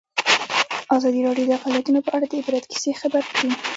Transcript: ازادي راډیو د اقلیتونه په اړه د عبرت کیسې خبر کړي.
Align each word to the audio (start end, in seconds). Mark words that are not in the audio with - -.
ازادي 0.95 1.19
راډیو 1.27 1.47
د 1.47 1.51
اقلیتونه 1.57 1.99
په 2.05 2.09
اړه 2.15 2.25
د 2.27 2.33
عبرت 2.41 2.63
کیسې 2.71 2.91
خبر 3.01 3.23
کړي. 3.35 3.49